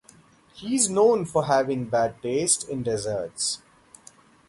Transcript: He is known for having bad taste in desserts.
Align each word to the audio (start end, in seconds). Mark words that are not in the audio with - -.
He 0.55 0.73
is 0.73 0.89
known 0.89 1.25
for 1.25 1.45
having 1.45 1.85
bad 1.85 2.23
taste 2.23 2.67
in 2.67 2.81
desserts. 2.81 3.61